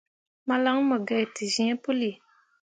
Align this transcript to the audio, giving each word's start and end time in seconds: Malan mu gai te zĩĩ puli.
Malan 0.47 0.77
mu 0.89 0.97
gai 1.07 1.25
te 1.35 1.43
zĩĩ 1.53 1.73
puli. 1.83 2.11